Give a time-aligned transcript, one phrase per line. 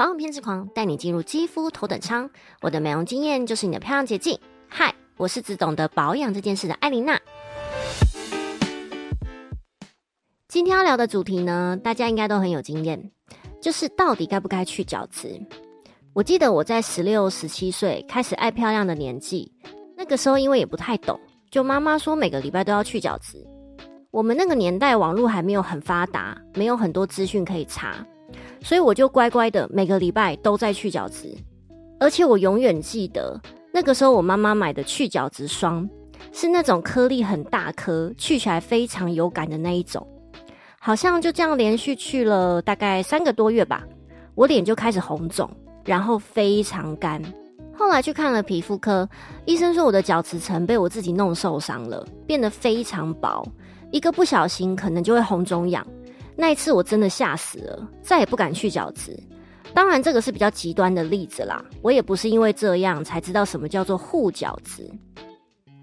[0.00, 2.30] 保养偏执狂，带你进入肌肤头等舱。
[2.62, 4.40] 我的美容经验就是你的漂亮捷径。
[4.66, 7.20] 嗨，我是只懂得保养这件事的艾琳娜。
[10.48, 13.10] 今天要聊的主题呢，大家应该都很有经验，
[13.60, 15.38] 就是到底该不该去角质。
[16.14, 19.52] 我记得我在十六、十七岁开始爱漂亮的年纪，
[19.98, 21.20] 那个时候因为也不太懂，
[21.50, 23.36] 就妈妈说每个礼拜都要去角质。
[24.10, 28.02] 我们那个年代网络还没有很发达，没有很多资讯可以查。
[28.62, 31.34] 所以我就乖乖的每个礼拜都在去角质，
[31.98, 33.40] 而且我永远记得
[33.72, 35.88] 那个时候我妈妈买的去角质霜
[36.32, 40.06] 是那种颗粒很大颗，去起来非常有感的那一种。
[40.78, 43.84] 好像就这样连续去了大概三个多月吧，
[44.34, 45.50] 我脸就开始红肿，
[45.84, 47.22] 然后非常干。
[47.74, 49.08] 后来去看了皮肤科，
[49.46, 53.42] 医生说我的角质层被我自己弄受伤了，变得非常薄，
[53.90, 55.86] 一个不小心可能就会红肿痒。
[56.40, 59.14] 那一次我真的吓死了，再也不敢去角质。
[59.74, 61.62] 当然，这个是比较极端的例子啦。
[61.82, 64.90] 我也不是因为这样才知道什么叫做护角质。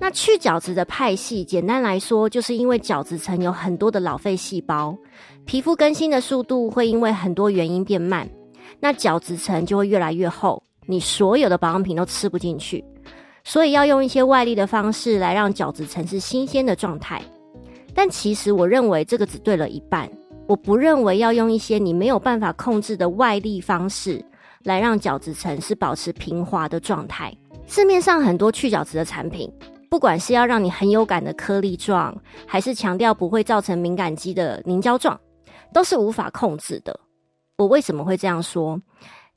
[0.00, 4.98] 那去角质的派系，简单来说，就是因为角质层有很多的老废细胞，
[5.44, 8.28] 皮肤更新的速度会因为很多原因变慢，
[8.80, 12.84] 那角质层就会越来越厚，你所有的保养品都吃不进去，
[13.44, 17.22] 所以要用一些外力的方式来让角质层是新鲜的状态。
[17.94, 20.10] 但其实我认为这个只对了一半。
[20.50, 24.20] 我不认为要用一些你没有办法控制的外力方式
[24.64, 27.32] 来让角质层是保持平滑的状态。
[27.68, 29.48] 市面上很多去角质的产品，
[29.88, 32.12] 不管是要让你很有感的颗粒状，
[32.48, 35.16] 还是强调不会造成敏感肌的凝胶状，
[35.72, 36.98] 都是无法控制的。
[37.56, 38.76] 我为什么会这样说？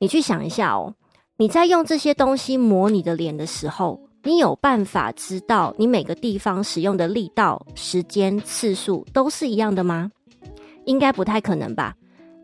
[0.00, 0.92] 你去想一下哦，
[1.36, 10.10] 你在用这些东西磨你的脸的时候，你有办法知道你每个地方使用的力道、时间、次数都是一样的吗？
[10.84, 11.94] 应该不太可能吧？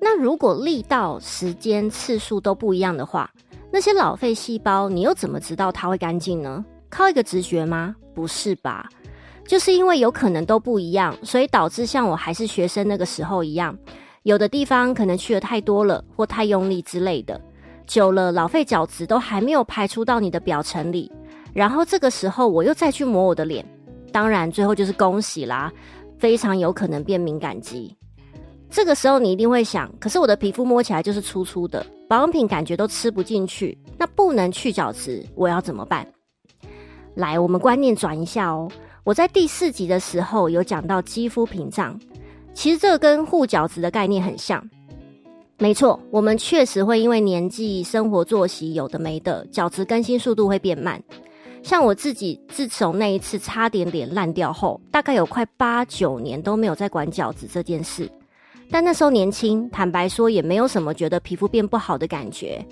[0.00, 3.30] 那如果力道、时间、次数都不一样的话，
[3.70, 6.64] 那些老废细胞你又怎么知道它会干净呢？
[6.88, 7.94] 靠一个直觉吗？
[8.14, 8.88] 不是吧？
[9.46, 13.76] 就是因为有可能都不一样，所以导致像我还是学生那个时候一样，
[14.22, 17.40] 有的地方可能去的太多了，或太用力之类的，
[17.86, 21.10] 久了老废角质都还没有排出到你的表层里，
[21.52, 23.64] 然后这个时候我又再去磨我的脸，
[24.12, 25.72] 当然最后就是恭喜啦，
[26.18, 27.96] 非常有可能变敏感肌。
[28.70, 36.06] 这个时候你一定会想，可是我的皮肤摸起来就是粗粗的，保养品感觉都吃不进去，那不能去角质，我要怎么办？
[37.14, 38.70] 来，我们观念转一下哦。
[39.02, 41.98] 我在第四集的时候有讲到肌肤屏障，
[42.54, 44.64] 其实这跟护角质的概念很像。
[45.58, 51.02] 没错，我们确实会因为年纪、生活作息有的没的，角质更新速度会变慢。
[51.62, 58.10] 像我自己，自从那一次差点脸烂掉后，大概有快八九年都没有再管角质这件事。
[58.70, 62.64] 但那时候年轻，坦白说也没有什么觉得皮肤变不好的感觉，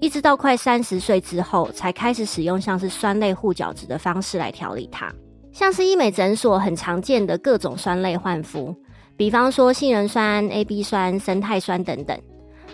[0.00, 5.12] 一直到快三十岁之后，才开始使用像是酸类护角质的方式来调理它，
[5.52, 8.74] 像是医美诊所很常见的各种酸类焕肤，
[9.18, 12.18] 比方说杏仁酸、A B 酸、生态酸等等，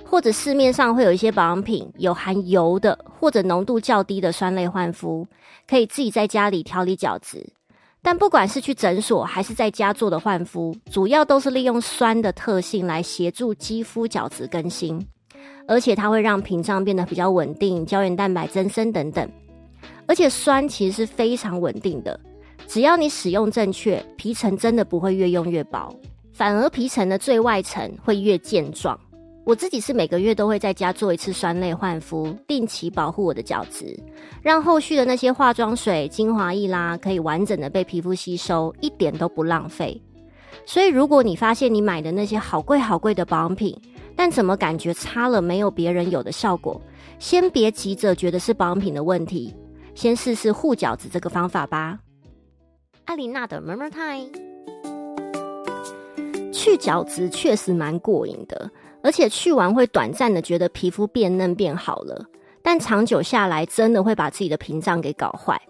[0.04, 5.26] 或者市面上会有一些保养品有含油的或者浓度较低的酸类焕肤，
[5.68, 7.44] 可以自己在家里调理角质。
[8.02, 15.06] 但不管是去诊所还是在家做的焕肤，主要都是利用酸的特性来协助肌肤角质更新，
[15.68, 19.30] 而且它会让屏障变得比较稳定，胶原蛋白增生等等。
[20.06, 22.18] 而且酸其实是非常稳定的，
[22.66, 25.94] 只要你使用正确，皮层真的不会越用越薄，
[26.32, 28.98] 反而皮层的最外层会越健壮。
[29.44, 33.98] 我自己是每个月都会在家做一次酸类焕肤，定期保护我的角质，
[34.42, 40.00] 让后续的那些化妆水、精华液啦，可以完整的被皮肤吸收，一点都不浪费。
[40.66, 43.76] 所以，如果你发现你买的那些好贵好贵的保养品，
[44.14, 46.80] 但怎么感觉擦了没有别人有的效果，
[47.18, 49.54] 先别急着觉得是保养品的问题，
[49.94, 51.98] 先试试护角质这个方法吧。
[53.06, 54.30] 艾琳娜的 Murmur Time，
[56.52, 58.70] 去角质确实蛮过瘾的。
[59.02, 62.24] 而且去完会短暂的觉得皮肤变嫩变好了，
[62.62, 65.60] 但长久下来真的会把自己的屏障给搞坏。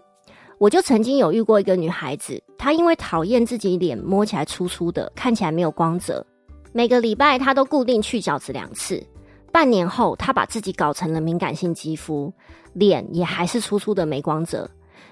[0.57, 6.23] 我就曾经有遇过一个女孩子，她因为讨厌自己脸摸起来粗粗的，看起来没有光泽，
[6.71, 9.03] 每个礼拜她都固定去角质两次。
[9.51, 12.31] 半年后，她把自己搞成了敏感性肌肤，
[12.73, 14.69] 脸也还是粗粗的没光泽。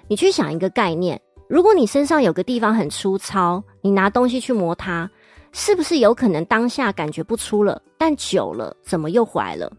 [0.07, 5.09] 你去想一个概念，如果你身上有个地方很粗糙，你拿东西去磨它。
[5.51, 9.71] 是不是有可能当下感觉不出了，但久了怎么又回来了？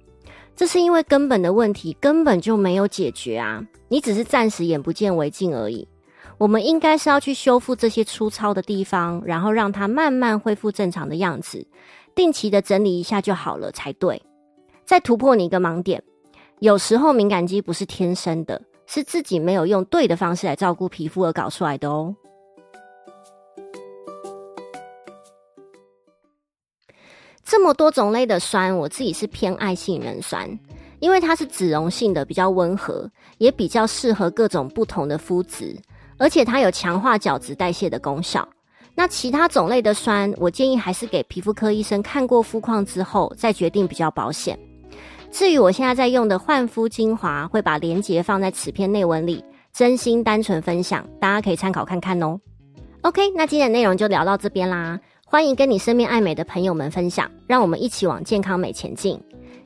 [0.57, 3.65] 这是因为根本的问题根本就没有解决啊！
[3.89, 5.87] 你只是暂时眼不见为净而已。
[6.37, 11.67] 我们应该是要去修复这些粗糙的地方，然后让它慢慢恢复正常的样子，
[12.15, 14.21] 定期的整理一下就好了才对。
[14.85, 16.03] 再突破你一个盲点，
[16.59, 22.15] 有时候敏感肌不是天生的，是自己没有用对的方式来照顾皮肤而搞出来的哦。
[27.51, 30.49] 这么多种类的酸，我自己是偏爱杏仁酸，
[31.01, 35.77] 因为它是脂溶性的，比较温和，也比较适合各种不同的肤质，
[36.17, 38.49] 而且它有强化角质代谢的功效。
[38.95, 44.57] 那其他种类的酸，我建议还是给皮肤科医生看过肤况之后再决定比较保险。
[45.33, 52.39] 至于我现在在用的焕肤精华，会把链接放在此篇内文里，真心单纯分享，大家可以参考看看哦。
[53.03, 55.01] OK，那今天的内容就聊到这边啦。
[55.33, 59.17] 欢迎跟你身边爱美的朋友们分享，让我们一起往健康美前进。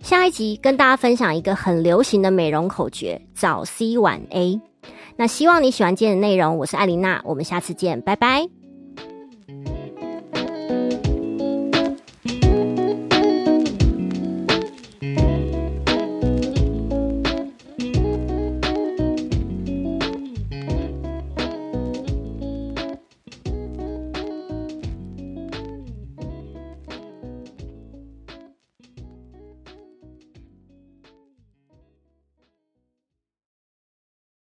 [0.03, 4.61] 下一集跟大家分享一个很流行的美容口诀：早 C 晚 A。
[5.17, 8.47] 那希望你喜欢今天的内容，我是艾琳娜，我们下次见，拜拜。